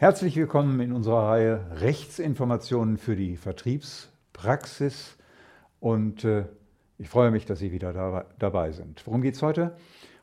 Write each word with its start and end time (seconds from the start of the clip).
Herzlich 0.00 0.36
willkommen 0.36 0.78
in 0.78 0.92
unserer 0.92 1.28
Reihe 1.28 1.60
Rechtsinformationen 1.72 2.98
für 2.98 3.16
die 3.16 3.36
Vertriebspraxis 3.36 5.16
und 5.80 6.22
äh, 6.22 6.44
ich 6.98 7.08
freue 7.08 7.32
mich, 7.32 7.46
dass 7.46 7.58
Sie 7.58 7.72
wieder 7.72 7.92
da, 7.92 8.24
dabei 8.38 8.70
sind. 8.70 9.04
Worum 9.08 9.22
geht 9.22 9.34
es 9.34 9.42
heute? 9.42 9.76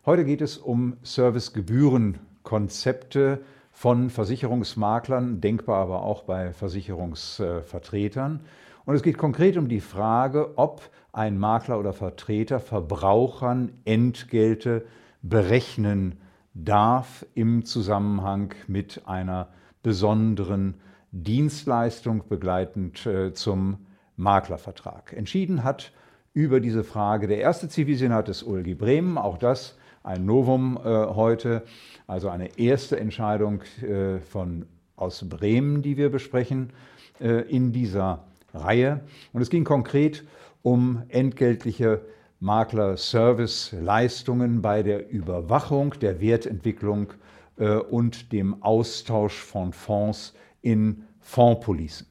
Heute 0.06 0.24
geht 0.24 0.40
es 0.40 0.58
um 0.58 0.96
Servicegebührenkonzepte 1.04 3.42
von 3.74 4.10
Versicherungsmaklern, 4.10 5.42
denkbar 5.42 5.82
aber 5.82 6.04
auch 6.04 6.24
bei 6.24 6.54
Versicherungsvertretern. 6.54 8.40
Und 8.86 8.96
es 8.96 9.04
geht 9.04 9.18
konkret 9.18 9.58
um 9.58 9.68
die 9.68 9.82
Frage, 9.82 10.58
ob 10.58 10.90
ein 11.12 11.38
Makler 11.38 11.80
oder 11.80 11.92
Vertreter 11.92 12.62
Verbrauchern 12.62 13.74
Entgelte 13.84 14.86
berechnen 15.22 16.22
darf 16.54 17.26
im 17.34 17.66
Zusammenhang 17.66 18.54
mit 18.68 19.02
einer 19.06 19.50
besonderen 19.86 20.74
Dienstleistung 21.12 22.24
begleitend 22.28 23.06
äh, 23.06 23.34
zum 23.34 23.86
Maklervertrag. 24.18 25.14
Entschieden 25.14 25.64
hat 25.64 25.92
über 26.34 26.60
diese 26.60 26.84
Frage 26.84 27.28
der 27.28 27.38
erste 27.38 27.70
Zivilsenat 27.70 28.28
des 28.28 28.48
OLG 28.48 28.76
Bremen, 28.76 29.20
auch 29.20 29.38
das 29.38 29.78
ein 30.02 30.26
Novum 30.26 30.78
äh, 30.78 30.90
heute, 30.90 31.62
also 32.08 32.30
eine 32.30 32.58
erste 32.58 33.00
Entscheidung 33.00 33.62
äh, 33.84 34.18
von, 34.22 34.66
aus 34.96 35.30
Bremen, 35.30 35.84
die 35.84 35.98
wir 35.98 36.10
besprechen 36.10 36.72
in 37.20 37.72
dieser 37.72 38.26
Reihe. 38.54 39.00
Und 39.32 39.42
es 39.42 39.50
ging 39.50 39.64
konkret 39.64 40.26
um 40.64 41.04
entgeltliche 41.08 42.02
Makler-Service-Leistungen 42.42 44.62
bei 44.62 44.84
der 44.84 45.10
Überwachung 45.10 45.96
der 46.02 46.20
Wertentwicklung 46.20 47.14
äh, 47.58 47.76
und 47.76 48.32
dem 48.32 48.62
Austausch 48.64 49.36
von 49.36 49.74
Fonds 49.74 50.34
in 50.62 51.04
Fondspolicen. 51.20 52.08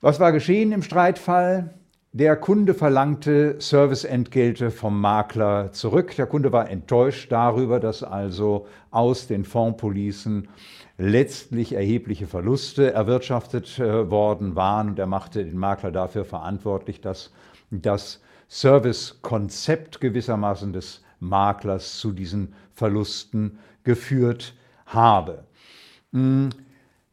Was 0.00 0.20
war 0.20 0.32
geschehen 0.32 0.72
im 0.72 0.82
Streitfall? 0.82 1.74
Der 2.12 2.36
Kunde 2.36 2.72
verlangte 2.72 3.56
Serviceentgelte 3.60 4.70
vom 4.70 5.00
Makler 5.00 5.72
zurück. 5.72 6.16
Der 6.16 6.26
Kunde 6.26 6.52
war 6.52 6.70
enttäuscht 6.70 7.30
darüber, 7.30 7.80
dass 7.80 8.02
also 8.02 8.66
aus 8.90 9.26
den 9.26 9.44
Fondspolicen 9.44 10.48
letztlich 10.96 11.74
erhebliche 11.74 12.26
Verluste 12.26 12.92
erwirtschaftet 12.92 13.78
äh, 13.78 14.10
worden 14.10 14.56
waren 14.56 14.88
und 14.90 14.98
er 14.98 15.06
machte 15.06 15.44
den 15.44 15.58
Makler 15.58 15.92
dafür 15.92 16.24
verantwortlich, 16.24 17.00
dass 17.00 17.32
das 17.70 18.20
Servicekonzept 18.48 20.00
gewissermaßen 20.00 20.72
des 20.72 21.04
Maklers 21.20 21.98
zu 21.98 22.12
diesen 22.12 22.54
Verlusten 22.72 23.58
geführt 23.88 24.54
habe. 24.84 25.44
Hm, 26.12 26.50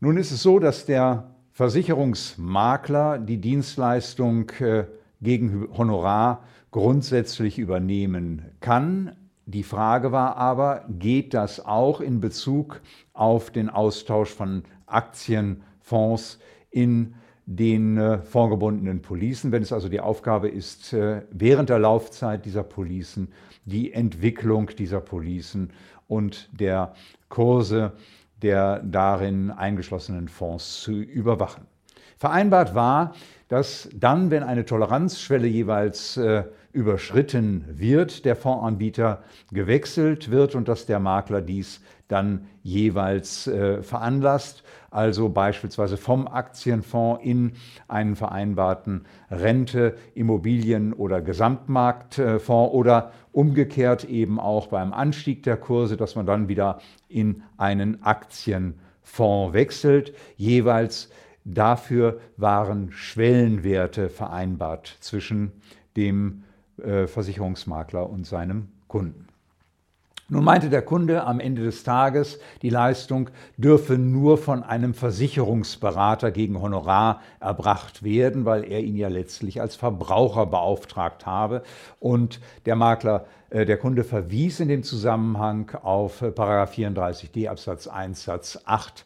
nun 0.02 0.18
ist 0.18 0.32
es 0.32 0.44
so, 0.44 0.60
dass 0.60 0.86
der 0.86 1.32
Versicherungsmakler 1.54 3.18
die 3.18 3.38
Dienstleistung 3.38 4.50
äh, 4.60 4.84
gegen 5.22 5.70
Honorar 5.78 6.44
grundsätzlich 6.72 7.60
übernehmen 7.60 8.42
kann. 8.60 9.16
Die 9.46 9.64
Frage 9.64 10.12
war 10.12 10.36
aber, 10.36 10.84
geht 10.90 11.34
das 11.34 11.66
auch 11.66 12.02
in 12.02 12.20
Bezug 12.20 12.82
auf 13.14 13.52
den 13.52 13.70
Austausch 13.70 14.34
von 14.34 14.64
Aktienfonds 14.86 16.40
in 16.72 17.16
den 17.46 17.98
äh, 17.98 18.18
vorgebundenen 18.18 19.02
Policen, 19.02 19.54
wenn 19.54 19.64
es 19.64 19.72
also 19.72 19.88
die 19.88 20.02
Aufgabe 20.02 20.50
ist, 20.50 20.92
äh, 20.92 21.22
während 21.32 21.70
der 21.70 21.80
Laufzeit 21.80 22.44
dieser 22.44 22.64
Policen 22.64 23.30
die 23.66 23.94
Entwicklung 23.94 24.72
dieser 24.78 25.00
Policen 25.00 25.72
und 26.08 26.50
der 26.52 26.94
Kurse 27.30 27.94
der 28.42 28.80
darin 28.84 29.50
eingeschlossenen 29.50 30.28
Fonds 30.28 30.82
zu 30.82 30.94
überwachen. 30.94 31.66
Vereinbart 32.18 32.76
war, 32.76 33.14
dass 33.48 33.90
dann, 33.94 34.32
wenn 34.32 34.44
eine 34.44 34.66
Toleranzschwelle 34.66 35.48
jeweils 35.48 36.18
äh, 36.18 36.44
überschritten 36.72 37.66
wird, 37.70 38.26
der 38.26 38.36
Fondsanbieter 38.36 39.24
gewechselt 39.52 40.32
wird 40.32 40.56
und 40.56 40.68
dass 40.68 40.86
der 40.86 41.00
Makler 41.00 41.42
dies 41.42 41.82
dann 42.08 42.48
jeweils 42.62 43.48
äh, 43.48 43.82
veranlasst, 43.82 44.64
also 44.92 45.30
beispielsweise 45.30 45.98
vom 45.98 46.28
Aktienfonds 46.28 47.24
in 47.24 47.54
einen 47.88 48.16
vereinbarten 48.16 49.06
Rente, 49.32 49.96
Immobilien- 50.14 50.94
oder 50.94 51.22
Gesamtmarktfonds 51.22 52.74
oder 52.74 53.12
umgekehrt 53.32 54.04
eben 54.06 54.40
auch 54.40 54.68
beim 54.68 54.94
Anstieg 54.94 55.44
der 55.44 55.58
Kurse, 55.58 55.98
dass 55.98 56.16
man 56.16 56.26
dann 56.26 56.48
wieder 56.48 56.80
in 57.08 57.44
einen 57.58 58.04
Aktienfonds 58.04 59.54
wechselt, 59.54 60.14
jeweils 60.38 61.10
Dafür 61.46 62.20
waren 62.38 62.92
Schwellenwerte 62.92 64.10
vereinbart 64.10 64.98
zwischen 65.00 65.52
dem 65.96 66.44
äh, 66.82 67.06
Versicherungsmakler 67.06 68.10
und 68.10 68.26
seinem 68.26 68.70
Kunden. 68.88 69.28
Nun 70.28 70.44
meinte 70.44 70.72
der 70.72 70.82
Kunde 70.82 71.24
am 71.24 71.40
Ende 71.40 71.62
des 71.62 71.84
Tages, 71.84 72.40
die 72.64 72.72
Leistung 72.72 73.30
dürfe 73.58 74.00
nur 74.00 74.40
von 74.40 74.64
einem 74.64 74.96
Versicherungsberater 74.96 76.32
gegen 76.32 76.60
Honorar 76.60 77.22
erbracht 77.40 78.02
werden, 78.02 78.44
weil 78.44 78.64
er 78.64 78.80
ihn 78.80 78.96
ja 78.96 79.08
letztlich 79.08 79.62
als 79.62 79.76
Verbraucher 79.76 80.48
beauftragt 80.48 81.28
habe. 81.28 81.62
Und 82.00 82.40
der 82.66 82.76
Makler, 82.76 83.28
äh, 83.52 83.68
der 83.68 83.78
Kunde 83.78 84.04
verwies 84.04 84.60
in 84.60 84.68
dem 84.68 84.82
Zusammenhang 84.82 85.70
auf 85.84 86.24
34d 86.24 87.48
Absatz 87.48 87.86
1 87.86 88.24
Satz 88.24 88.60
8 88.66 89.06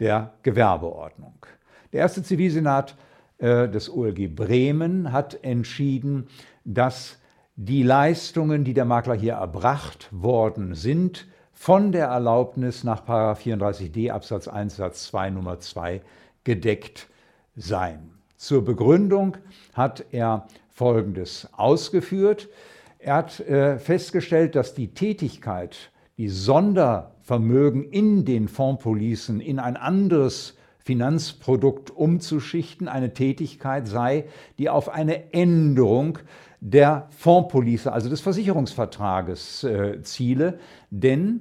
der 0.00 0.32
Gewerbeordnung. 0.42 1.46
Der 1.92 2.00
erste 2.00 2.24
Zivilsenat 2.24 2.96
äh, 3.38 3.68
des 3.68 3.88
OLG 3.88 4.34
Bremen 4.34 5.12
hat 5.12 5.44
entschieden, 5.44 6.26
dass 6.64 7.18
die 7.56 7.82
Leistungen, 7.82 8.64
die 8.64 8.74
der 8.74 8.84
Makler 8.84 9.14
hier 9.14 9.34
erbracht 9.34 10.08
worden 10.12 10.74
sind, 10.74 11.26
von 11.52 11.90
der 11.90 12.08
Erlaubnis 12.08 12.84
nach 12.84 13.06
34d 13.06 14.10
Absatz 14.10 14.46
1 14.46 14.76
Satz 14.76 15.06
2 15.06 15.30
Nummer 15.30 15.58
2 15.58 16.02
gedeckt 16.44 17.08
seien. 17.56 18.12
Zur 18.36 18.62
Begründung 18.62 19.38
hat 19.72 20.04
er 20.12 20.46
Folgendes 20.68 21.48
ausgeführt. 21.56 22.50
Er 22.98 23.14
hat 23.14 23.40
äh, 23.40 23.78
festgestellt, 23.78 24.54
dass 24.54 24.74
die 24.74 24.88
Tätigkeit, 24.88 25.90
die 26.18 26.28
Sondervermögen 26.28 27.84
in 27.84 28.26
den 28.26 28.48
Fondspolicen 28.48 29.40
in 29.40 29.58
ein 29.58 29.78
anderes 29.78 30.58
Finanzprodukt 30.86 31.90
umzuschichten, 31.90 32.86
eine 32.86 33.12
Tätigkeit 33.12 33.88
sei, 33.88 34.26
die 34.60 34.70
auf 34.70 34.88
eine 34.88 35.32
Änderung 35.32 36.20
der 36.60 37.08
Fondspolice, 37.10 37.92
also 37.92 38.08
des 38.08 38.20
Versicherungsvertrages, 38.20 39.64
äh, 39.64 40.02
ziele. 40.04 40.60
Denn 40.90 41.40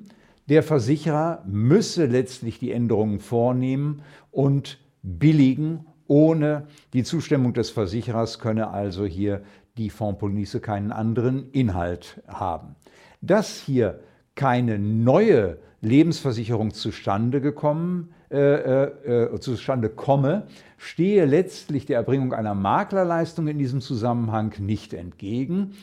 der 0.50 0.64
Versicherer 0.64 1.44
müsse 1.46 2.08
letztlich 2.08 2.58
die 2.58 2.72
Änderungen 2.72 3.20
vornehmen 3.20 4.02
und 4.32 4.80
billigen. 5.04 5.86
Ohne 6.08 6.66
die 6.94 7.04
Zustimmung 7.04 7.54
des 7.54 7.70
Versicherers 7.70 8.40
könne 8.40 8.72
also 8.72 9.06
hier 9.06 9.44
die 9.78 9.92
Fondspolice 9.92 10.60
keinen 10.60 10.92
anderen 10.92 11.52
Inhalt 11.52 12.24
haben. 12.28 12.76
Dass 13.22 13.60
hier 13.60 14.00
keine 14.34 14.80
neue 14.80 15.60
Lebensversicherung 15.82 16.74
zustande 16.74 17.42
gekommen 17.42 18.15
äh, 18.32 18.38
äh, 18.38 19.24
äh, 19.34 19.40
zustande 19.40 19.90
komme, 19.90 20.48
stehe 20.78 21.26
letztlich 21.26 21.86
der 21.86 21.98
Erbringung 21.98 22.34
einer 22.34 22.56
Maklerleistung 22.56 23.48
in 23.48 23.60
diesem 23.60 23.82
Zusammenhang 23.82 24.54
nicht 24.60 24.94
entgegen. 24.94 25.74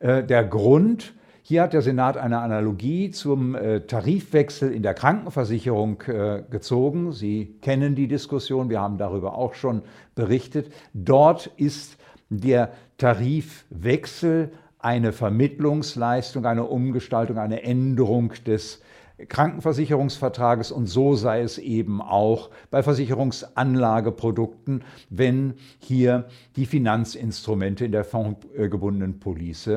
Äh, 0.00 0.24
der 0.24 0.44
Grund, 0.44 1.14
hier 1.42 1.62
hat 1.62 1.72
der 1.72 1.82
Senat 1.82 2.16
eine 2.16 2.38
Analogie 2.38 3.10
zum 3.10 3.54
äh, 3.54 3.80
Tarifwechsel 3.80 4.72
in 4.72 4.82
der 4.82 4.94
Krankenversicherung 4.94 6.02
äh, 6.02 6.42
gezogen. 6.50 7.12
Sie 7.12 7.56
kennen 7.60 7.94
die 7.94 8.08
Diskussion, 8.08 8.70
wir 8.70 8.80
haben 8.80 8.98
darüber 8.98 9.36
auch 9.36 9.54
schon 9.54 9.82
berichtet. 10.14 10.72
Dort 10.94 11.50
ist 11.56 11.98
der 12.30 12.72
Tarifwechsel 12.98 14.52
eine 14.78 15.12
Vermittlungsleistung, 15.12 16.46
eine 16.46 16.64
Umgestaltung, 16.64 17.38
eine 17.38 17.62
Änderung 17.62 18.32
des 18.46 18.82
Krankenversicherungsvertrages 19.28 20.72
und 20.72 20.86
so 20.86 21.14
sei 21.14 21.42
es 21.42 21.58
eben 21.58 22.00
auch 22.00 22.50
bei 22.70 22.82
Versicherungsanlageprodukten, 22.82 24.82
wenn 25.10 25.54
hier 25.78 26.26
die 26.56 26.66
Finanzinstrumente 26.66 27.84
in 27.84 27.92
der 27.92 28.04
fondgebundenen 28.04 29.20
Police 29.20 29.68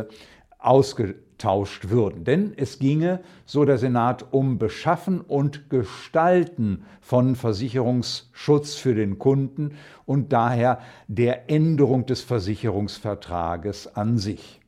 ausgetauscht 0.65 1.89
würden. 1.89 2.23
Denn 2.23 2.53
es 2.57 2.79
ginge, 2.79 3.21
so 3.45 3.65
der 3.65 3.77
Senat, 3.77 4.25
um 4.31 4.57
Beschaffen 4.57 5.21
und 5.21 5.69
Gestalten 5.69 6.85
von 7.01 7.35
Versicherungsschutz 7.35 8.75
für 8.75 8.95
den 8.95 9.19
Kunden 9.19 9.75
und 10.05 10.33
daher 10.33 10.79
der 11.07 11.49
Änderung 11.49 12.05
des 12.05 12.21
Versicherungsvertrages 12.21 13.95
an 13.95 14.17
sich. 14.17 14.59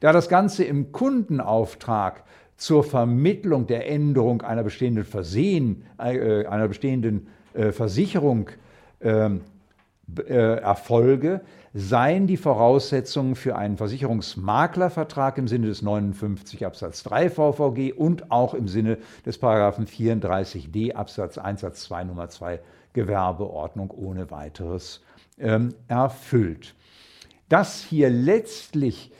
Da 0.00 0.12
das 0.12 0.28
Ganze 0.28 0.64
im 0.64 0.92
Kundenauftrag 0.92 2.24
zur 2.60 2.84
Vermittlung 2.84 3.66
der 3.66 3.88
Änderung 3.88 4.42
einer 4.42 4.62
bestehenden 4.62 5.04
Versehen, 5.04 5.82
äh, 5.98 6.44
einer 6.44 6.68
bestehenden 6.68 7.26
äh, 7.54 7.72
Versicherung 7.72 8.50
ähm, 9.00 9.40
äh, 10.18 10.60
erfolge, 10.60 11.40
seien 11.72 12.26
die 12.26 12.36
Voraussetzungen 12.36 13.34
für 13.34 13.56
einen 13.56 13.78
Versicherungsmaklervertrag 13.78 15.38
im 15.38 15.48
Sinne 15.48 15.68
des 15.68 15.80
59 15.80 16.66
Absatz 16.66 17.02
3 17.04 17.30
VVG 17.30 17.94
und 17.94 18.30
auch 18.30 18.52
im 18.52 18.68
Sinne 18.68 18.98
des 19.24 19.38
Paragraphen 19.38 19.86
34d 19.86 20.92
Absatz 20.92 21.38
1 21.38 21.62
Satz 21.62 21.84
2 21.84 22.04
Nummer 22.04 22.28
2 22.28 22.60
Gewerbeordnung 22.92 23.90
ohne 23.90 24.30
weiteres 24.30 25.00
ähm, 25.38 25.70
erfüllt. 25.88 26.74
Dass 27.48 27.82
hier 27.82 28.10
letztlich 28.10 29.12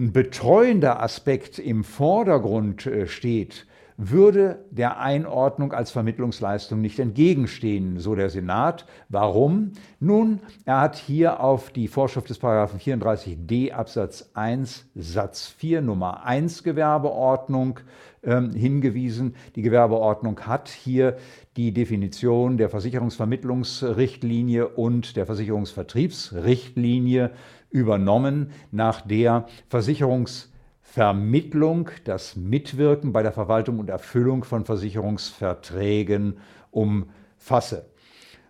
ein 0.00 0.12
betreuender 0.12 1.02
Aspekt 1.02 1.58
im 1.58 1.84
Vordergrund 1.84 2.86
äh, 2.86 3.06
steht, 3.06 3.66
würde 3.98 4.64
der 4.70 4.98
Einordnung 4.98 5.74
als 5.74 5.90
Vermittlungsleistung 5.90 6.80
nicht 6.80 6.98
entgegenstehen, 6.98 7.98
so 7.98 8.14
der 8.14 8.30
Senat. 8.30 8.86
Warum? 9.10 9.72
Nun, 10.00 10.40
er 10.64 10.80
hat 10.80 10.96
hier 10.96 11.40
auf 11.40 11.70
die 11.70 11.86
Vorschrift 11.86 12.30
des 12.30 12.40
34d 12.40 13.72
Absatz 13.72 14.30
1 14.32 14.86
Satz 14.94 15.48
4 15.48 15.82
Nummer 15.82 16.24
1 16.24 16.62
Gewerbeordnung 16.62 17.80
ähm, 18.22 18.52
hingewiesen. 18.52 19.34
Die 19.56 19.62
Gewerbeordnung 19.62 20.38
hat 20.40 20.68
hier 20.68 21.16
die 21.56 21.72
Definition 21.72 22.58
der 22.58 22.68
Versicherungsvermittlungsrichtlinie 22.68 24.68
und 24.68 25.16
der 25.16 25.24
Versicherungsvertriebsrichtlinie 25.26 27.30
übernommen, 27.70 28.50
nach 28.70 29.00
der 29.00 29.46
Versicherungsvermittlung 29.68 31.90
das 32.04 32.36
Mitwirken 32.36 33.12
bei 33.12 33.22
der 33.22 33.32
Verwaltung 33.32 33.78
und 33.78 33.88
Erfüllung 33.88 34.44
von 34.44 34.64
Versicherungsverträgen 34.64 36.38
umfasse. 36.70 37.86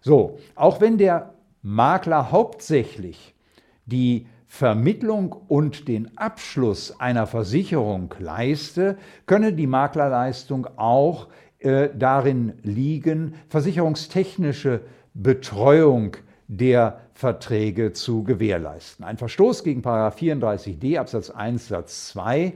So, 0.01 0.39
auch 0.55 0.81
wenn 0.81 0.99
der 0.99 1.35
Makler 1.63 2.33
hauptsächlich 2.33 3.35
die 3.85 4.27
Vermittlung 4.53 5.33
und 5.47 5.87
den 5.87 6.19
Abschluss 6.19 6.99
einer 6.99 7.29
Versicherung 7.29 8.13
leiste, 8.19 8.99
könne 9.25 9.53
die 9.53 9.69
Maklerleistung 9.69 10.67
auch 10.77 11.29
äh, 11.61 11.89
darin 11.97 12.55
liegen, 12.65 13.37
versicherungstechnische 13.49 14.81
Betreuung 15.15 16.17
der 16.49 17.01
Verträge 17.15 17.93
zu 17.93 18.25
gewährleisten. 18.25 19.05
Ein 19.05 19.19
Verstoß 19.19 19.63
gegen 19.63 19.83
34d 19.83 20.99
Absatz 20.99 21.31
1 21.31 21.69
Satz 21.69 22.09
2 22.09 22.55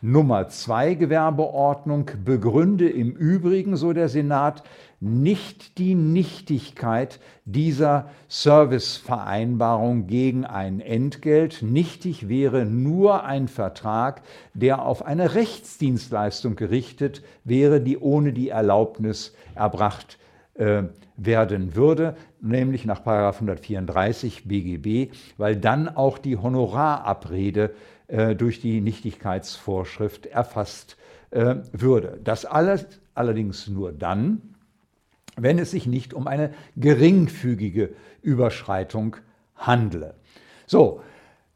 Nummer 0.00 0.46
2 0.46 0.94
Gewerbeordnung 0.94 2.08
begründe 2.24 2.88
im 2.88 3.10
Übrigen, 3.16 3.74
so 3.74 3.92
der 3.92 4.08
Senat, 4.08 4.62
nicht 5.00 5.78
die 5.78 5.94
Nichtigkeit 5.94 7.20
dieser 7.44 8.10
Servicevereinbarung 8.28 10.06
gegen 10.06 10.44
ein 10.44 10.80
Entgelt. 10.80 11.62
Nichtig 11.62 12.28
wäre 12.28 12.64
nur 12.64 13.24
ein 13.24 13.48
Vertrag, 13.48 14.22
der 14.54 14.84
auf 14.84 15.04
eine 15.04 15.34
Rechtsdienstleistung 15.34 16.56
gerichtet 16.56 17.22
wäre, 17.44 17.80
die 17.80 17.98
ohne 17.98 18.32
die 18.32 18.48
Erlaubnis 18.48 19.34
erbracht 19.54 20.18
äh, 20.54 20.84
werden 21.16 21.76
würde, 21.76 22.16
nämlich 22.40 22.84
nach 22.84 23.06
134 23.06 24.48
BGB, 24.48 25.12
weil 25.36 25.56
dann 25.56 25.88
auch 25.88 26.18
die 26.18 26.36
Honorarabrede 26.36 27.74
äh, 28.08 28.34
durch 28.34 28.60
die 28.60 28.80
Nichtigkeitsvorschrift 28.80 30.26
erfasst 30.26 30.96
äh, 31.30 31.56
würde. 31.72 32.18
Das 32.24 32.44
alles 32.44 32.86
allerdings 33.14 33.68
nur 33.68 33.92
dann, 33.92 34.54
wenn 35.38 35.58
es 35.58 35.70
sich 35.70 35.86
nicht 35.86 36.12
um 36.14 36.26
eine 36.26 36.52
geringfügige 36.76 37.90
Überschreitung 38.22 39.16
handle. 39.56 40.14
So, 40.66 41.02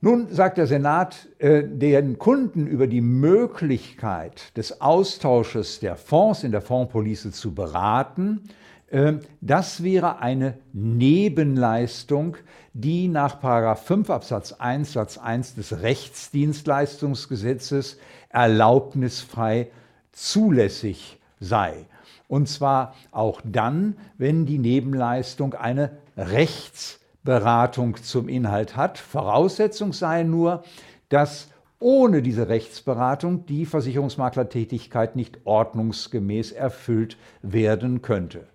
nun 0.01 0.29
sagt 0.31 0.59
der 0.59 0.67
Senat 0.67 1.29
äh, 1.39 1.63
den 1.63 2.19
Kunden 2.19 2.67
über 2.67 2.89
die 2.89 3.01
Möglichkeit 3.01 4.57
des 4.57 4.81
Austausches 4.81 5.79
der 5.79 5.95
Fonds 5.97 6.43
in 6.43 6.51
der 6.51 6.61
Fondspolice 6.61 7.31
zu 7.31 7.55
beraten. 7.55 8.43
Äh, 8.91 9.13
das 9.41 9.85
wäre 9.85 10.19
eine 10.19 10.59
Nebenleistung, 10.73 12.37
die 12.73 13.07
nach 13.07 13.39
5 13.79 14.11
Absatz 14.11 14.55
1 14.55 14.93
Satz 14.93 15.19
1 15.19 15.55
des 15.55 15.83
Rechtsdienstleistungsgesetzes 15.83 17.99
erlaubnisfrei 18.29 19.71
zulässig 20.11 21.21
sei. 21.39 21.87
Und 22.33 22.49
zwar 22.49 22.95
auch 23.11 23.43
dann, 23.45 23.99
wenn 24.17 24.47
die 24.47 24.57
Nebenleistung 24.57 25.53
eine 25.53 25.91
Rechtsberatung 26.17 27.97
zum 28.03 28.27
Inhalt 28.27 28.75
hat. 28.75 28.97
Voraussetzung 28.97 29.93
sei 29.93 30.23
nur, 30.23 30.63
dass 31.11 31.49
ohne 31.79 32.23
diese 32.23 32.49
Rechtsberatung 32.49 33.45
die 33.45 33.67
Versicherungsmaklertätigkeit 33.67 35.15
nicht 35.15 35.41
ordnungsgemäß 35.45 36.53
erfüllt 36.53 37.19
werden 37.43 38.01
könnte. 38.01 38.47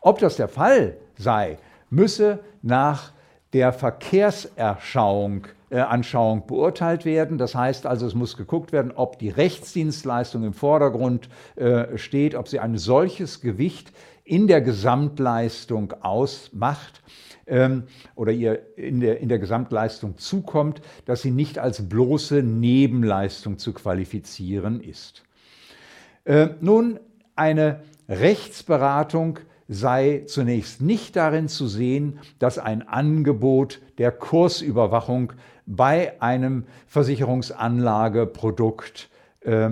Ob 0.00 0.18
das 0.18 0.34
der 0.34 0.48
Fall 0.48 0.96
sei, 1.16 1.58
müsse 1.90 2.40
nach 2.62 3.12
der 3.54 3.72
Verkehrserschauung 3.72 5.46
äh, 5.70 5.78
Anschauung 5.78 6.46
beurteilt 6.46 7.04
werden. 7.04 7.38
Das 7.38 7.54
heißt 7.54 7.86
also, 7.86 8.06
es 8.06 8.14
muss 8.14 8.36
geguckt 8.36 8.70
werden, 8.72 8.92
ob 8.94 9.18
die 9.18 9.30
Rechtsdienstleistung 9.30 10.44
im 10.44 10.52
Vordergrund 10.52 11.28
äh, 11.56 11.96
steht, 11.96 12.34
ob 12.34 12.48
sie 12.48 12.60
ein 12.60 12.76
solches 12.76 13.40
Gewicht 13.40 13.92
in 14.24 14.46
der 14.46 14.60
Gesamtleistung 14.60 15.92
ausmacht 16.00 17.02
ähm, 17.46 17.84
oder 18.14 18.32
ihr 18.32 18.76
in 18.76 19.00
der, 19.00 19.20
in 19.20 19.28
der 19.28 19.38
Gesamtleistung 19.38 20.18
zukommt, 20.18 20.80
dass 21.06 21.22
sie 21.22 21.30
nicht 21.30 21.58
als 21.58 21.88
bloße 21.88 22.42
Nebenleistung 22.42 23.58
zu 23.58 23.72
qualifizieren 23.72 24.80
ist. 24.80 25.22
Äh, 26.24 26.50
nun, 26.60 27.00
eine 27.36 27.82
Rechtsberatung 28.08 29.40
sei 29.68 30.22
zunächst 30.26 30.80
nicht 30.80 31.16
darin 31.16 31.48
zu 31.48 31.66
sehen, 31.66 32.20
dass 32.38 32.58
ein 32.58 32.86
Angebot 32.86 33.80
der 33.98 34.12
Kursüberwachung 34.12 35.32
bei 35.66 36.20
einem 36.20 36.64
Versicherungsanlageprodukt 36.86 39.08
äh, 39.40 39.70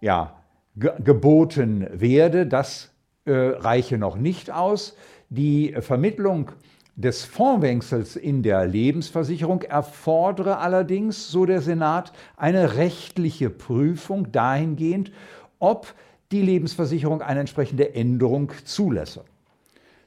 ja, 0.00 0.36
ge 0.76 0.92
geboten 1.02 1.86
werde. 1.92 2.46
Das 2.46 2.92
äh, 3.24 3.32
reiche 3.32 3.98
noch 3.98 4.16
nicht 4.16 4.50
aus. 4.50 4.96
Die 5.30 5.74
Vermittlung 5.80 6.52
des 6.96 7.24
Fondswechsels 7.24 8.14
in 8.14 8.42
der 8.42 8.66
Lebensversicherung 8.66 9.62
erfordere 9.62 10.58
allerdings, 10.58 11.30
so 11.30 11.44
der 11.44 11.60
Senat, 11.60 12.12
eine 12.36 12.76
rechtliche 12.76 13.50
Prüfung 13.50 14.30
dahingehend, 14.30 15.10
ob 15.58 15.92
die 16.34 16.42
Lebensversicherung 16.42 17.22
eine 17.22 17.40
entsprechende 17.40 17.94
Änderung 17.94 18.50
zulässe. 18.64 19.24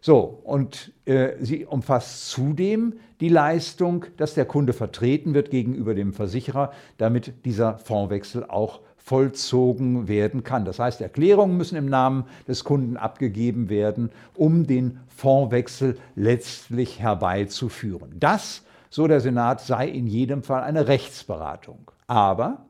So, 0.02 0.40
und 0.44 0.92
äh, 1.06 1.32
sie 1.40 1.66
umfasst 1.66 2.30
zudem 2.30 2.94
die 3.20 3.30
Leistung, 3.30 4.06
dass 4.18 4.36
der 4.36 4.46
Kunde 4.46 4.74
vertreten 4.74 5.34
wird 5.34 5.50
gegenüber 5.50 5.96
dem 5.96 6.14
Versicherer, 6.14 6.72
damit 6.98 7.34
dieser 7.46 7.80
Fondswechsel 7.80 8.44
auch 8.44 8.82
vollzogen 8.98 10.08
werden 10.10 10.44
kann. 10.44 10.66
Das 10.66 10.80
heißt, 10.80 11.00
Erklärungen 11.00 11.56
müssen 11.56 11.78
im 11.78 11.88
Namen 11.88 12.26
des 12.48 12.66
Kunden 12.66 12.98
abgegeben 12.98 13.70
werden, 13.70 14.12
um 14.36 14.68
den 14.68 15.00
Fondswechsel 15.08 15.98
letztlich 16.16 17.00
herbeizuführen. 17.00 18.12
Das, 18.20 18.64
so 18.90 19.08
der 19.08 19.22
Senat, 19.22 19.62
sei 19.62 19.88
in 19.88 20.08
jedem 20.08 20.44
Fall 20.44 20.62
eine 20.62 20.90
Rechtsberatung. 20.90 21.90
Aber 22.06 22.66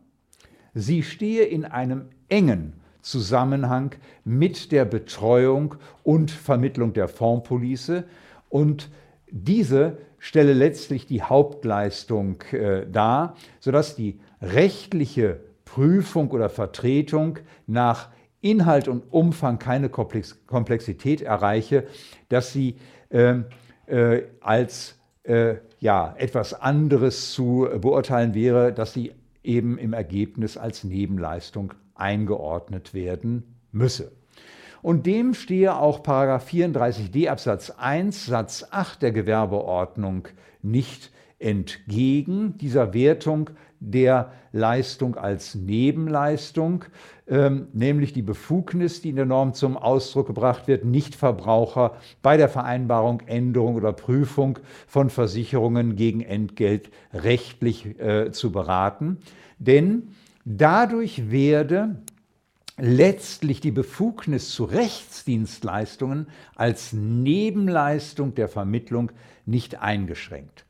sie 0.76 1.02
stehe 1.02 1.44
in 1.44 1.66
einem 1.66 2.06
engen 2.30 2.74
Zusammenhang 3.08 3.96
mit 4.26 4.72
der 4.72 4.86
Betreuung 4.86 5.76
und 6.04 6.30
Vermittlung 6.30 6.94
der 6.94 7.08
Fondspolice 7.08 8.04
und 8.50 8.90
diese 9.30 9.98
stelle 10.20 10.54
letztlich 10.54 11.06
die 11.06 11.22
Hauptleistung 11.22 12.42
äh, 12.52 12.86
dar, 12.86 13.36
sodass 13.60 13.96
die 13.96 14.20
rechtliche 14.42 15.40
Prüfung 15.64 16.32
oder 16.32 16.50
Vertretung 16.50 17.40
nach 17.66 18.10
Inhalt 18.42 18.88
und 18.88 19.04
Umfang 19.12 19.58
keine 19.58 19.90
Komplexität 19.90 21.22
erreiche, 21.22 21.86
dass 22.30 22.52
sie 22.52 22.76
äh, 23.10 23.36
äh, 23.88 24.24
als 24.42 25.00
äh, 25.24 25.56
ja, 25.80 26.14
etwas 26.18 26.54
anderes 26.54 27.32
zu 27.32 27.68
beurteilen 27.80 28.34
wäre, 28.34 28.74
dass 28.74 28.94
sie 28.94 29.14
eben 29.44 29.78
im 29.78 29.94
Ergebnis 29.94 30.58
als 30.58 30.84
Nebenleistung 30.84 31.74
eingeordnet 32.00 32.94
werden 32.94 33.56
müsse. 33.72 34.12
Und 34.82 35.06
dem 35.06 35.34
stehe 35.34 35.76
auch 35.76 36.00
34d 36.02 37.30
Absatz 37.30 37.72
1 37.72 38.26
Satz 38.26 38.66
8 38.70 39.02
der 39.02 39.12
Gewerbeordnung 39.12 40.28
nicht 40.62 41.12
entgegen. 41.40 42.58
Dieser 42.58 42.94
Wertung 42.94 43.50
der 43.80 44.32
Leistung 44.52 45.16
als 45.16 45.56
Nebenleistung, 45.56 46.86
ähm, 47.28 47.68
nämlich 47.74 48.14
die 48.14 48.22
Befugnis, 48.22 49.02
die 49.02 49.10
in 49.10 49.18
der 49.18 49.26
Norm 49.26 49.54
zum 49.54 49.78
Ausdruck 49.78 50.28
gebracht 50.28 50.68
wird, 50.68 50.86
Nichtverbraucher 50.86 51.98
bei 52.22 52.38
der 52.38 52.50
Vereinbarung, 52.50 53.22
Änderung 53.28 53.76
oder 53.76 53.94
Prüfung 53.94 54.58
von 54.88 55.10
Versicherungen 55.10 55.96
gegen 55.96 56.22
Entgelt 56.22 56.90
rechtlich 57.14 58.00
äh, 58.00 58.32
zu 58.32 58.52
beraten. 58.52 59.20
Denn 59.60 60.10
dadurch 60.48 61.30
werde 61.30 61.98
letztlich 62.78 63.60
die 63.60 63.72
Befugnis 63.72 64.52
zu 64.52 64.64
Rechtsdienstleistungen 64.64 66.28
als 66.56 66.94
Nebenleistung 66.94 68.36
der 68.36 68.48
Vermittlung 68.48 69.12
nicht 69.46 69.82
eingeschränkt, 69.82 70.66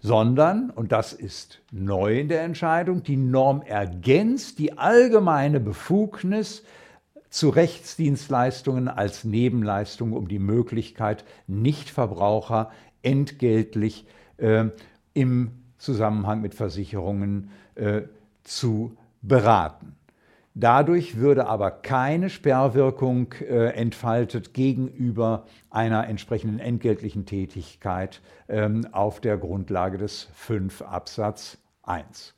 sondern, 0.00 0.70
und 0.70 0.92
das 0.92 1.12
ist 1.12 1.60
neu 1.70 2.18
in 2.18 2.28
der 2.28 2.42
Entscheidung, 2.42 3.02
die 3.02 3.16
Norm 3.16 3.62
ergänzt 3.62 4.58
die 4.58 4.76
allgemeine 4.78 5.60
Befugnis 5.60 6.64
zu 7.28 7.50
Rechtsdienstleistungen 7.50 8.88
als 8.88 9.24
Nebenleistung, 9.24 10.14
um 10.14 10.26
die 10.26 10.38
Möglichkeit, 10.38 11.24
Nichtverbraucher 11.46 12.70
entgeltlich 13.02 14.06
äh, 14.38 14.66
im 15.12 15.50
Zusammenhang 15.76 16.40
mit 16.40 16.54
Versicherungen 16.54 17.50
äh, 17.74 18.02
zu 18.46 18.96
beraten. 19.22 19.96
Dadurch 20.58 21.16
würde 21.16 21.48
aber 21.48 21.70
keine 21.70 22.30
Sperrwirkung 22.30 23.34
äh, 23.42 23.72
entfaltet 23.74 24.54
gegenüber 24.54 25.44
einer 25.68 26.06
entsprechenden 26.08 26.58
entgeltlichen 26.60 27.26
Tätigkeit 27.26 28.22
ähm, 28.48 28.86
auf 28.90 29.20
der 29.20 29.36
Grundlage 29.36 29.98
des 29.98 30.28
5 30.32 30.80
Absatz 30.80 31.58
1. 31.82 32.34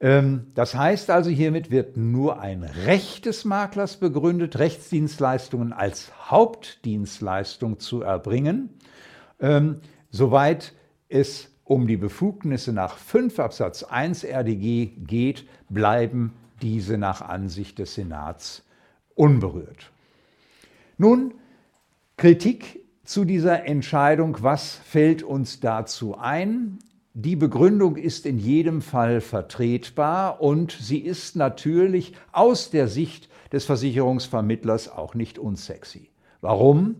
Ähm, 0.00 0.50
das 0.54 0.74
heißt 0.74 1.08
also, 1.08 1.30
hiermit 1.30 1.70
wird 1.70 1.96
nur 1.96 2.40
ein 2.40 2.64
Recht 2.64 3.26
des 3.26 3.44
Maklers 3.44 3.98
begründet, 3.98 4.58
Rechtsdienstleistungen 4.58 5.72
als 5.72 6.10
Hauptdienstleistung 6.28 7.78
zu 7.78 8.02
erbringen, 8.02 8.70
ähm, 9.38 9.82
soweit 10.10 10.74
es 11.08 11.55
um 11.66 11.88
die 11.88 11.96
Befugnisse 11.96 12.72
nach 12.72 12.96
5 12.96 13.40
Absatz 13.40 13.82
1 13.82 14.24
RDG 14.24 14.92
geht, 15.04 15.46
bleiben 15.68 16.32
diese 16.62 16.96
nach 16.96 17.20
Ansicht 17.20 17.78
des 17.80 17.94
Senats 17.94 18.64
unberührt. 19.14 19.90
Nun, 20.96 21.34
Kritik 22.16 22.80
zu 23.04 23.24
dieser 23.24 23.66
Entscheidung, 23.66 24.38
was 24.40 24.76
fällt 24.76 25.22
uns 25.22 25.60
dazu 25.60 26.16
ein? 26.16 26.78
Die 27.14 27.36
Begründung 27.36 27.96
ist 27.96 28.26
in 28.26 28.38
jedem 28.38 28.80
Fall 28.80 29.20
vertretbar 29.20 30.40
und 30.40 30.70
sie 30.72 30.98
ist 30.98 31.34
natürlich 31.34 32.14
aus 32.30 32.70
der 32.70 32.88
Sicht 32.88 33.28
des 33.52 33.64
Versicherungsvermittlers 33.64 34.88
auch 34.88 35.14
nicht 35.14 35.38
unsexy. 35.38 36.10
Warum? 36.40 36.96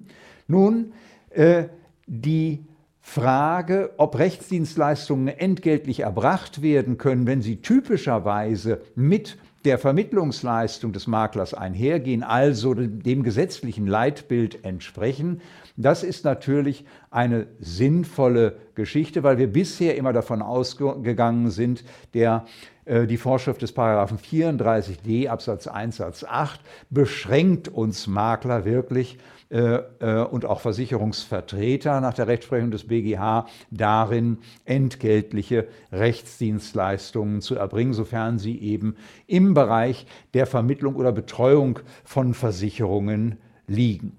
Nun, 0.49 0.93
äh, 1.31 1.65
die 2.07 2.65
Frage, 3.09 3.93
ob 3.99 4.19
Rechtsdienstleistungen 4.19 5.29
entgeltlich 5.29 6.01
erbracht 6.01 6.61
werden 6.61 6.99
können, 6.99 7.27
wenn 7.27 7.41
sie 7.41 7.63
typischerweise 7.63 8.83
mit 8.97 9.39
der 9.65 9.79
Vermittlungsleistung 9.79 10.93
des 10.93 11.07
Maklers 11.07 11.55
einhergehen, 11.55 12.25
also 12.25 12.75
dem 12.75 13.23
gesetzlichen 13.23 13.87
Leitbild 13.87 14.65
entsprechen, 14.65 15.41
das 15.77 16.03
ist 16.03 16.25
natürlich 16.25 16.85
eine 17.11 17.47
sinnvolle 17.61 18.57
Geschichte, 18.75 19.23
weil 19.23 19.39
wir 19.39 19.51
bisher 19.51 19.97
immer 19.97 20.13
davon 20.13 20.43
ausgegangen 20.43 21.51
sind, 21.51 21.85
der 22.13 22.45
äh, 22.87 23.07
die 23.07 23.19
Vorschrift 23.19 23.63
des 23.63 23.73
Paragraphen 23.73 24.19
34d 24.19 25.29
Absatz 25.29 25.69
1 25.69 25.97
Satz 25.97 26.25
8 26.25 26.61
beschränkt 26.91 27.69
uns 27.69 28.09
Makler 28.09 28.65
wirklich 28.65 29.17
und 29.49 30.45
auch 30.45 30.61
Versicherungsvertreter 30.61 32.01
nach 32.01 32.15
der 32.15 32.27
Rechtsprechung 32.27 32.73
des 32.73 32.89
BGH 32.89 33.47
darin, 33.71 34.39
entgeltliche 34.65 35.69
Rechtsdienstleistungen 35.93 37.41
zu 37.41 37.55
erbringen, 37.55 37.93
sofern 37.93 38.41
sie 38.41 38.59
eben 38.59 38.97
im 39.29 39.55
Bereich 39.55 40.07
der 40.35 40.47
Vermittlung 40.47 40.97
oder 40.97 41.13
Betreuung 41.13 41.79
von 42.03 42.35
Versicherungen 42.35 43.37
liegen. 43.69 44.17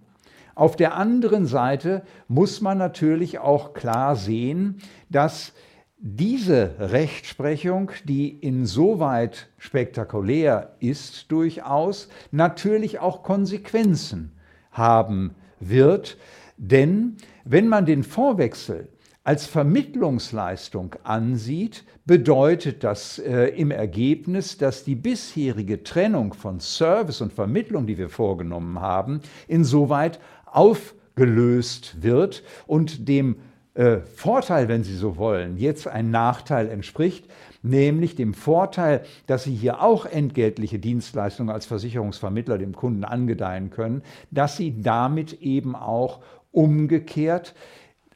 Auf 0.56 0.76
der 0.76 0.96
anderen 0.96 1.46
Seite 1.46 2.04
muss 2.30 2.62
man 2.62 2.78
natürlich 2.78 3.40
auch 3.40 3.74
klar 3.74 4.16
sehen, 4.16 4.78
dass 5.10 5.54
diese 6.00 6.76
Rechtsprechung, 6.80 7.92
die 8.06 8.30
insoweit 8.30 9.50
spektakulär 9.58 10.76
ist 10.80 11.32
durchaus, 11.32 12.08
natürlich 12.32 13.00
auch 13.00 13.24
Konsequenzen 13.24 14.37
haben 14.78 15.36
wird. 15.60 16.18
Denn 16.58 17.18
wenn 17.44 17.68
man 17.68 17.86
den 17.86 18.04
Vorwechsel 18.04 18.90
als 19.24 19.46
Vermittlungsleistung 19.46 20.96
ansieht, 21.04 21.84
bedeutet 22.06 22.86
das 22.86 23.20
äh, 23.20 23.48
im 23.48 23.72
Ergebnis, 23.72 24.58
dass 24.58 24.86
die 24.86 24.96
bisherige 24.96 25.84
Trennung 25.84 26.34
von 26.34 26.62
Service 26.62 27.20
und 27.20 27.34
Vermittlung, 27.34 27.88
die 27.88 27.98
wir 27.98 28.10
vorgenommen 28.10 28.80
haben, 28.80 29.20
insoweit 29.50 30.22
aufgelöst 30.46 32.02
wird 32.02 32.44
und 32.68 33.10
dem 33.10 33.36
äh, 33.78 34.00
Vorteil, 34.00 34.68
wenn 34.68 34.84
Sie 34.84 34.96
so 34.96 35.18
wollen, 35.18 35.58
jetzt 35.58 35.88
ein 35.88 36.10
Nachteil 36.10 36.68
entspricht, 36.68 37.26
nämlich 37.62 38.16
dem 38.16 38.34
Vorteil, 38.34 39.04
dass 39.28 39.44
Sie 39.44 39.54
hier 39.54 39.84
auch 39.84 40.08
entgeltliche 40.08 40.80
Dienstleistungen 40.80 41.54
als 41.54 41.68
Versicherungsvermittler 41.68 42.58
dem 42.58 42.74
Kunden 42.74 43.04
angedeihen 43.04 43.70
können, 43.70 44.02
dass 44.32 44.58
Sie 44.58 44.82
damit 44.82 45.42
eben 45.42 45.76
auch 45.76 46.22
umgekehrt 46.52 47.54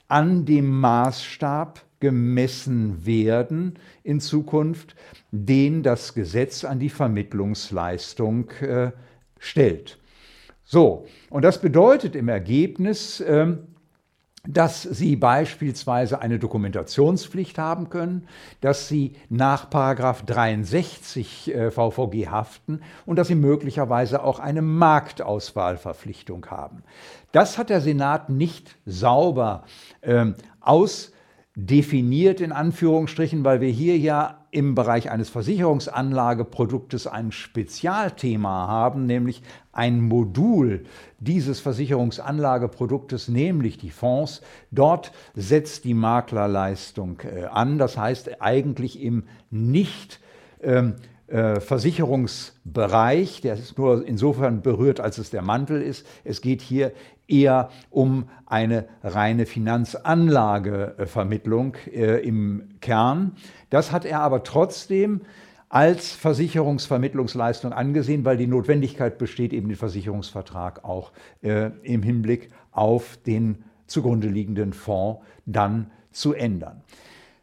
an 0.07 0.45
dem 0.45 0.79
Maßstab 0.79 1.81
gemessen 1.99 3.05
werden 3.05 3.75
in 4.03 4.19
Zukunft, 4.19 4.95
den 5.29 5.83
das 5.83 6.15
Gesetz 6.15 6.65
an 6.65 6.79
die 6.79 6.89
Vermittlungsleistung 6.89 8.49
äh, 8.61 8.91
stellt. 9.37 9.99
So, 10.63 11.05
und 11.29 11.43
das 11.43 11.61
bedeutet 11.61 12.15
im 12.15 12.29
Ergebnis, 12.29 13.19
äh, 13.19 13.57
dass 14.47 14.81
Sie 14.81 15.15
beispielsweise 15.15 16.21
eine 16.21 16.39
Dokumentationspflicht 16.39 17.57
haben 17.57 17.89
können, 17.89 18.27
dass 18.59 18.87
Sie 18.87 19.13
nach 19.29 19.65
63 19.65 21.53
äh, 21.53 21.71
VVG 21.71 22.27
haften 22.29 22.81
und 23.05 23.17
dass 23.17 23.27
Sie 23.27 23.35
möglicherweise 23.35 24.23
auch 24.23 24.39
eine 24.39 24.61
Marktauswahlverpflichtung 24.61 26.47
haben. 26.47 26.83
Das 27.31 27.57
hat 27.57 27.69
der 27.69 27.81
Senat 27.81 28.29
nicht 28.29 28.75
sauber 28.85 29.63
ähm, 30.01 30.35
ausdefiniert, 30.59 32.41
in 32.41 32.51
Anführungsstrichen, 32.51 33.43
weil 33.43 33.61
wir 33.61 33.69
hier 33.69 33.97
ja 33.97 34.40
im 34.51 34.75
Bereich 34.75 35.09
eines 35.09 35.29
Versicherungsanlageproduktes 35.29 37.07
ein 37.07 37.31
Spezialthema 37.31 38.67
haben, 38.67 39.05
nämlich 39.05 39.41
ein 39.71 40.01
Modul 40.01 40.83
dieses 41.19 41.61
Versicherungsanlageproduktes, 41.61 43.29
nämlich 43.29 43.77
die 43.77 43.91
Fonds. 43.91 44.41
Dort 44.69 45.13
setzt 45.33 45.85
die 45.85 45.93
Maklerleistung 45.93 47.21
äh, 47.21 47.45
an, 47.45 47.77
das 47.77 47.97
heißt 47.97 48.41
eigentlich 48.41 49.01
im 49.01 49.23
nicht 49.49 50.19
ähm, 50.61 50.95
äh, 50.95 51.20
Versicherungsbereich, 51.59 53.41
der 53.41 53.53
ist 53.53 53.77
nur 53.77 54.05
insofern 54.05 54.61
berührt, 54.61 54.99
als 54.99 55.17
es 55.17 55.29
der 55.29 55.41
Mantel 55.41 55.81
ist. 55.81 56.05
Es 56.23 56.41
geht 56.41 56.61
hier 56.61 56.91
eher 57.27 57.69
um 57.89 58.29
eine 58.45 58.87
reine 59.03 59.45
Finanzanlagevermittlung 59.45 61.75
äh, 61.91 62.25
im 62.25 62.69
Kern. 62.81 63.33
Das 63.69 63.91
hat 63.91 64.05
er 64.05 64.19
aber 64.19 64.43
trotzdem 64.43 65.21
als 65.69 66.11
Versicherungsvermittlungsleistung 66.11 67.71
angesehen, 67.71 68.25
weil 68.25 68.35
die 68.35 68.47
Notwendigkeit 68.47 69.17
besteht, 69.17 69.53
eben 69.53 69.69
den 69.69 69.77
Versicherungsvertrag 69.77 70.83
auch 70.83 71.13
äh, 71.41 71.71
im 71.83 72.03
Hinblick 72.03 72.49
auf 72.71 73.17
den 73.25 73.63
zugrunde 73.87 74.27
liegenden 74.27 74.73
Fonds 74.73 75.21
dann 75.45 75.89
zu 76.11 76.33
ändern. 76.33 76.81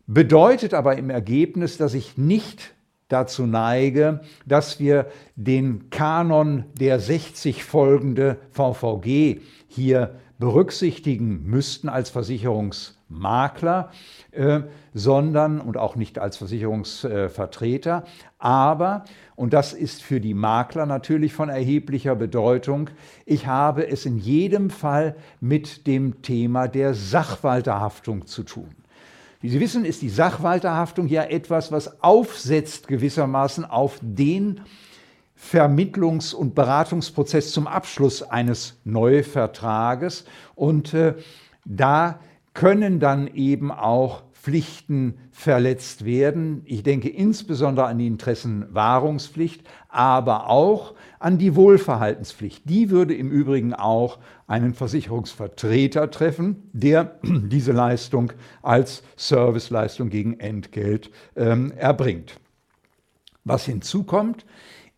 Bedeutet 0.07 0.75
aber 0.75 0.99
im 0.99 1.09
Ergebnis, 1.09 1.79
dass 1.79 1.95
ich 1.95 2.19
nicht 2.19 2.75
dazu 3.09 3.47
neige, 3.47 4.21
dass 4.47 4.79
wir 4.79 5.07
den 5.37 5.91
Kanon 5.91 6.65
der 6.79 7.01
60 7.01 7.65
folgende 7.65 8.37
VVG 8.51 9.41
hier 9.67 10.15
berücksichtigen 10.39 11.45
müssten 11.45 11.89
als 11.89 12.11
Versicherungsmakler, 12.11 13.91
äh, 14.31 14.61
sondern 14.95 15.61
und 15.61 15.77
auch 15.77 15.97
nicht 15.97 16.19
als 16.19 16.37
Versicherungsvertreter. 16.37 18.05
Aber, 18.39 19.05
und 19.35 19.53
das 19.53 19.73
ist 19.73 20.03
für 20.03 20.21
die 20.21 20.35
Makler 20.35 20.87
natürlich 20.87 21.33
von 21.33 21.49
erheblicher 21.49 22.15
Bedeutung, 22.15 22.91
ich 23.27 23.47
habe 23.47 23.89
es 23.89 24.07
in 24.07 24.19
jedem 24.19 24.71
Fall 24.71 25.17
mit 25.41 25.87
dem 25.89 26.23
Thema 26.23 26.69
der 26.69 26.95
Sachwalterhaftung 26.95 28.27
zu 28.27 28.45
tun. 28.45 28.78
Wie 29.41 29.51
Sie 29.51 29.61
wissen, 29.61 29.85
ist 29.85 30.03
die 30.03 30.09
Sachwalterhaftung 30.09 31.07
ja 31.07 31.23
etwas, 31.23 31.71
was 31.71 32.03
aufsetzt 32.03 32.89
gewissermaßen 32.89 33.65
auf 33.65 33.99
den 34.03 34.63
Vermittlungs- 35.37 36.35
und 36.35 36.57
Beratungsprozess 36.57 37.53
zum 37.53 37.69
Abschluss 37.69 38.25
eines 38.25 38.81
Neuvertrages. 38.85 40.25
Und 40.57 40.93
äh, 40.93 41.15
da 41.65 42.19
können 42.53 42.99
dann 42.99 43.29
eben 43.29 43.71
auch 43.71 44.23
Pflichten 44.41 45.19
verletzt 45.33 46.05
werden. 46.05 46.63
Ich 46.65 46.83
denke 46.83 47.09
insbesondere 47.09 47.87
an 47.87 47.99
die 47.99 48.07
Interessenwahrungspflicht, 48.07 49.67
aber 49.89 50.49
auch 50.49 50.95
an 51.19 51.39
die 51.39 51.57
Wohlverhaltenspflicht. 51.57 52.69
Die 52.69 52.91
würde 52.91 53.15
im 53.15 53.31
Übrigen 53.31 53.75
auch 53.75 54.19
einen 54.47 54.75
Versicherungsvertreter 54.75 56.11
treffen, 56.11 56.71
der 56.73 57.19
diese 57.23 57.73
Leistung 57.73 58.33
als 58.63 59.03
Serviceleistung 59.17 60.09
gegen 60.09 60.39
Entgelt 60.39 61.11
ähm, 61.37 61.73
erbringt. 61.73 62.39
Was 63.45 63.65
hinzukommt, 63.65 64.47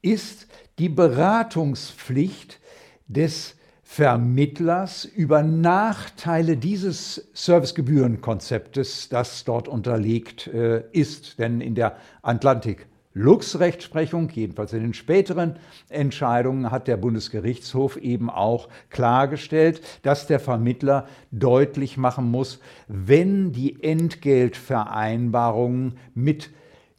ist 0.02 0.48
die 0.78 0.88
Beratungspflicht 0.88 2.60
des 3.06 3.56
Vermittlers 3.92 5.04
über 5.04 5.42
Nachteile 5.42 6.56
dieses 6.56 7.28
Servicegebührenkonzeptes, 7.34 9.08
das 9.08 9.42
dort 9.42 9.66
unterlegt 9.66 10.46
äh, 10.46 10.84
ist. 10.92 11.40
Denn 11.40 11.60
in 11.60 11.74
der 11.74 11.96
Atlantik 12.22 12.86
Lux-Rechtsprechung, 13.14 14.30
jedenfalls 14.30 14.72
in 14.74 14.82
den 14.82 14.94
späteren 14.94 15.56
Entscheidungen, 15.88 16.70
hat 16.70 16.86
der 16.86 16.98
Bundesgerichtshof 16.98 17.96
eben 17.96 18.30
auch 18.30 18.68
klargestellt, 18.90 19.82
dass 20.02 20.28
der 20.28 20.38
Vermittler 20.38 21.08
deutlich 21.32 21.96
machen 21.96 22.30
muss, 22.30 22.60
wenn 22.86 23.50
die 23.50 23.82
Entgeltvereinbarung 23.82 25.94
mit 26.14 26.50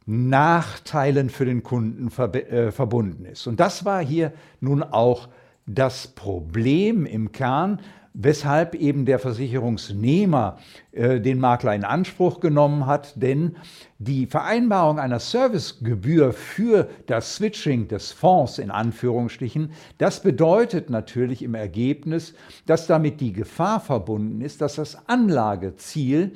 Nachteilen 0.04 1.30
für 1.30 1.46
den 1.46 1.62
Kunden 1.62 2.08
äh, 2.08 2.70
verbunden 2.70 3.24
ist. 3.24 3.46
Und 3.46 3.60
das 3.60 3.86
war 3.86 4.04
hier 4.04 4.34
nun 4.60 4.82
auch 4.82 5.28
das 5.66 6.08
Problem 6.08 7.06
im 7.06 7.32
Kern, 7.32 7.80
weshalb 8.14 8.74
eben 8.74 9.06
der 9.06 9.18
Versicherungsnehmer 9.18 10.58
äh, 10.92 11.20
den 11.20 11.38
Makler 11.38 11.74
in 11.74 11.84
Anspruch 11.84 12.40
genommen 12.40 12.86
hat, 12.86 13.14
denn 13.16 13.56
die 13.98 14.26
Vereinbarung 14.26 14.98
einer 14.98 15.18
Servicegebühr 15.18 16.32
für 16.32 16.90
das 17.06 17.36
Switching 17.36 17.88
des 17.88 18.12
Fonds 18.12 18.58
in 18.58 18.70
Anführungsstrichen, 18.70 19.72
das 19.98 20.22
bedeutet 20.22 20.90
natürlich 20.90 21.42
im 21.42 21.54
Ergebnis, 21.54 22.34
dass 22.66 22.86
damit 22.86 23.20
die 23.20 23.32
Gefahr 23.32 23.80
verbunden 23.80 24.42
ist, 24.42 24.60
dass 24.60 24.74
das 24.74 25.08
Anlageziel 25.08 26.32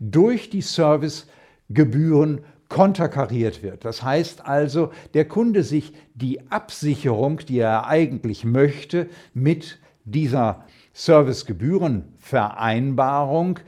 durch 0.00 0.48
die 0.48 0.62
Servicegebühren 0.62 2.40
konterkariert 2.68 3.62
wird. 3.62 3.84
Das 3.84 4.02
heißt 4.02 4.46
also, 4.46 4.90
der 5.14 5.26
Kunde 5.26 5.62
sich 5.62 5.92
die 6.14 6.50
Absicherung, 6.50 7.38
die 7.38 7.58
er 7.58 7.86
eigentlich 7.86 8.44
möchte, 8.44 9.08
mit 9.34 9.78
dieser 10.04 10.64
Servicegebührenvereinbarung 10.92 13.60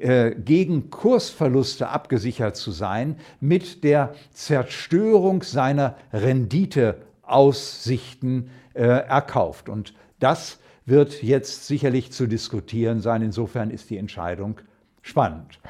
äh, 0.00 0.34
gegen 0.36 0.90
Kursverluste 0.90 1.88
abgesichert 1.88 2.56
zu 2.56 2.72
sein, 2.72 3.16
mit 3.40 3.84
der 3.84 4.14
Zerstörung 4.32 5.42
seiner 5.42 5.96
Renditeaussichten 6.12 8.50
äh, 8.74 8.82
erkauft. 8.82 9.68
Und 9.68 9.94
das 10.18 10.58
wird 10.86 11.22
jetzt 11.22 11.66
sicherlich 11.66 12.10
zu 12.10 12.26
diskutieren 12.26 13.00
sein. 13.00 13.22
Insofern 13.22 13.70
ist 13.70 13.90
die 13.90 13.98
Entscheidung 13.98 14.56
spannend. 15.02 15.60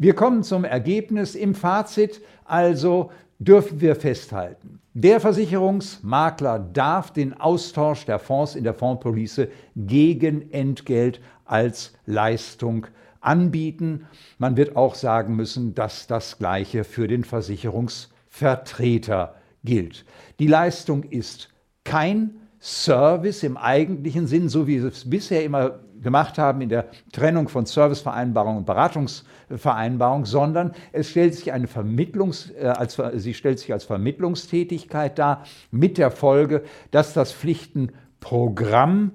Wir 0.00 0.14
kommen 0.14 0.42
zum 0.42 0.64
Ergebnis. 0.64 1.34
Im 1.34 1.54
Fazit 1.54 2.22
also 2.46 3.10
dürfen 3.38 3.82
wir 3.82 3.94
festhalten, 3.94 4.80
der 4.94 5.20
Versicherungsmakler 5.20 6.58
darf 6.58 7.12
den 7.12 7.38
Austausch 7.38 8.06
der 8.06 8.18
Fonds 8.18 8.54
in 8.54 8.64
der 8.64 8.72
Fondspolice 8.72 9.48
gegen 9.76 10.50
Entgelt 10.52 11.20
als 11.44 11.92
Leistung 12.06 12.86
anbieten. 13.20 14.06
Man 14.38 14.56
wird 14.56 14.74
auch 14.74 14.94
sagen 14.94 15.36
müssen, 15.36 15.74
dass 15.74 16.06
das 16.06 16.38
Gleiche 16.38 16.84
für 16.84 17.06
den 17.06 17.22
Versicherungsvertreter 17.22 19.34
gilt. 19.64 20.06
Die 20.38 20.46
Leistung 20.46 21.02
ist 21.02 21.50
kein 21.84 22.36
Service 22.58 23.42
im 23.42 23.58
eigentlichen 23.58 24.26
Sinn, 24.26 24.48
so 24.48 24.66
wie 24.66 24.76
es 24.76 25.10
bisher 25.10 25.44
immer 25.44 25.80
gemacht 26.02 26.38
haben 26.38 26.60
in 26.60 26.68
der 26.68 26.86
Trennung 27.12 27.48
von 27.48 27.66
Servicevereinbarung 27.66 28.58
und 28.58 28.66
Beratungsvereinbarung, 28.66 30.24
sondern 30.24 30.72
es 30.92 31.10
stellt 31.10 31.34
sich 31.34 31.52
eine 31.52 31.66
Vermittlungs, 31.66 32.50
äh, 32.50 32.66
als, 32.66 33.00
sie 33.14 33.34
stellt 33.34 33.58
sich 33.58 33.72
als 33.72 33.84
Vermittlungstätigkeit 33.84 35.18
dar, 35.18 35.44
mit 35.70 35.98
der 35.98 36.10
Folge, 36.10 36.62
dass 36.90 37.12
das 37.12 37.32
Pflichtenprogramm 37.32 39.12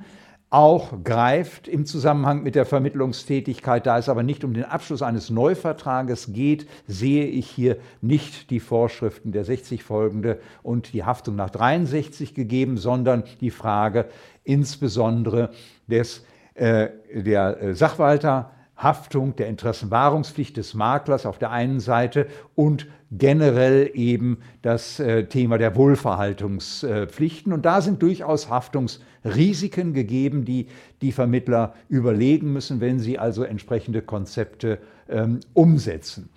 auch 0.55 1.03
greift 1.03 1.67
im 1.67 1.85
Zusammenhang 1.85 2.41
mit 2.41 2.55
der 2.55 2.65
Vermittlungstätigkeit. 2.65 3.85
Da 3.85 3.97
es 3.97 4.07
aber 4.07 4.23
nicht 4.23 4.45
um 4.45 4.53
den 4.53 4.63
Abschluss 4.63 5.01
eines 5.01 5.29
Neuvertrages 5.29 6.31
geht, 6.31 6.67
sehe 6.87 7.25
ich 7.25 7.49
hier 7.49 7.77
nicht 7.99 8.49
die 8.51 8.61
Vorschriften 8.61 9.33
der 9.33 9.43
60 9.43 9.83
folgende 9.83 10.39
und 10.63 10.93
die 10.93 11.03
Haftung 11.03 11.35
nach 11.35 11.49
63 11.49 12.33
gegeben, 12.33 12.77
sondern 12.77 13.23
die 13.41 13.51
Frage 13.51 14.05
insbesondere 14.45 15.49
des 15.87 16.23
der 16.55 17.61
äh, 17.61 17.75
Sachwalterhaftung, 17.75 19.35
der 19.35 19.47
Interessenwahrungspflicht 19.47 20.57
des 20.57 20.73
Maklers 20.73 21.25
auf 21.25 21.37
der 21.37 21.51
einen 21.51 21.79
Seite 21.79 22.27
und 22.55 22.87
generell 23.11 23.91
eben 23.93 24.39
das 24.61 24.99
äh, 24.99 25.25
Thema 25.25 25.57
der 25.57 25.75
Wohlverhaltungspflichten. 25.75 27.53
Und 27.53 27.65
da 27.65 27.81
sind 27.81 28.01
durchaus 28.01 28.49
Haftungsrisiken 28.49 29.93
gegeben, 29.93 30.45
die 30.45 30.67
die 31.01 31.11
Vermittler 31.11 31.73
überlegen 31.89 32.53
müssen, 32.53 32.81
wenn 32.81 32.99
sie 32.99 33.19
also 33.19 33.43
entsprechende 33.43 34.01
Konzepte 34.01 34.79
ähm, 35.09 35.39
umsetzen. 35.53 36.29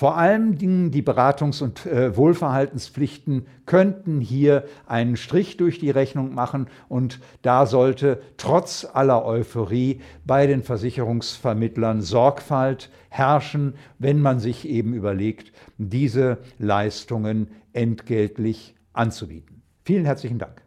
Vor 0.00 0.16
allem 0.16 0.56
die 0.56 1.02
Beratungs- 1.02 1.62
und 1.62 1.84
äh, 1.84 2.16
Wohlverhaltenspflichten 2.16 3.44
könnten 3.66 4.22
hier 4.22 4.64
einen 4.86 5.18
Strich 5.18 5.58
durch 5.58 5.78
die 5.78 5.90
Rechnung 5.90 6.32
machen 6.32 6.68
und 6.88 7.20
da 7.42 7.66
sollte 7.66 8.22
trotz 8.38 8.88
aller 8.90 9.26
Euphorie 9.26 10.00
bei 10.24 10.46
den 10.46 10.62
Versicherungsvermittlern 10.62 12.00
Sorgfalt 12.00 12.88
herrschen, 13.10 13.74
wenn 13.98 14.22
man 14.22 14.38
sich 14.38 14.66
eben 14.66 14.94
überlegt, 14.94 15.52
diese 15.76 16.38
Leistungen 16.58 17.48
entgeltlich 17.74 18.74
anzubieten. 18.94 19.60
Vielen 19.84 20.06
herzlichen 20.06 20.38
Dank. 20.38 20.62